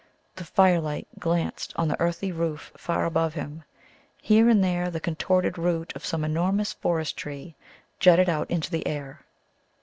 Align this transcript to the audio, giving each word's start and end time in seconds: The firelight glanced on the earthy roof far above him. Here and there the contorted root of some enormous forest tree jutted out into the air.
The 0.35 0.45
firelight 0.45 1.07
glanced 1.19 1.73
on 1.75 1.87
the 1.87 2.01
earthy 2.01 2.31
roof 2.31 2.71
far 2.75 3.05
above 3.05 3.35
him. 3.35 3.63
Here 4.19 4.49
and 4.49 4.63
there 4.63 4.89
the 4.89 4.99
contorted 4.99 5.59
root 5.59 5.93
of 5.95 6.03
some 6.07 6.23
enormous 6.25 6.73
forest 6.73 7.15
tree 7.15 7.53
jutted 7.99 8.27
out 8.27 8.49
into 8.49 8.71
the 8.71 8.87
air. 8.87 9.21